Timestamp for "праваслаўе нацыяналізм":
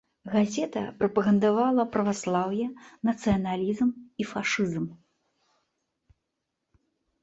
1.97-3.87